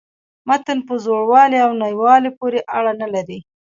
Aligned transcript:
متن 0.47 0.77
په 0.87 0.93
زوړوالي 1.03 1.57
او 1.65 1.71
نویوالي 1.81 2.31
پوري 2.37 2.59
اړه 2.77 2.91
نه 3.01 3.07
لري. 3.13 3.39